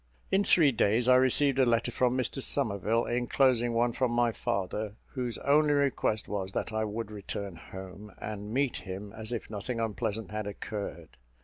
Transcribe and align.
In 0.31 0.43
three 0.43 0.71
days, 0.71 1.07
I 1.07 1.13
received 1.13 1.59
a 1.59 1.65
letter 1.67 1.91
from 1.91 2.17
Mr 2.17 2.41
Somerville, 2.41 3.05
inclosing 3.05 3.71
one 3.73 3.93
from 3.93 4.09
my 4.11 4.31
father, 4.31 4.95
whose 5.13 5.37
only 5.37 5.73
request 5.73 6.27
was, 6.27 6.53
that 6.53 6.73
I 6.73 6.83
would 6.83 7.11
return 7.11 7.55
home, 7.57 8.11
and 8.17 8.51
meet 8.51 8.77
him 8.77 9.13
as 9.13 9.31
if 9.31 9.51
nothing 9.51 9.79
unpleasant 9.79 10.31
had 10.31 10.47
occurred. 10.47 11.17